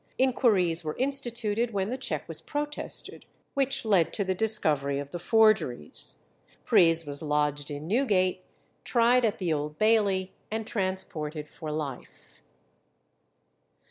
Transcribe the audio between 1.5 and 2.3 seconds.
when the cheque